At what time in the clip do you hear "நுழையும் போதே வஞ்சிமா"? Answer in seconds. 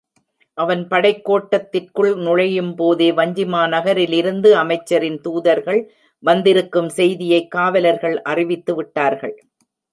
2.15-3.67